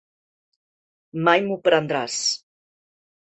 [1.27, 2.17] Mai m'ho prendràs!